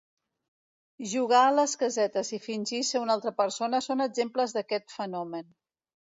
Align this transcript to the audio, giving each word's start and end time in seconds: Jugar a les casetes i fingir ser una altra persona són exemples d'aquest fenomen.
Jugar 1.11 1.41
a 1.49 1.51
les 1.57 1.75
casetes 1.81 2.31
i 2.39 2.39
fingir 2.47 2.81
ser 2.89 3.03
una 3.05 3.15
altra 3.19 3.35
persona 3.43 3.83
són 3.91 4.03
exemples 4.09 4.59
d'aquest 4.59 4.91
fenomen. 4.99 5.55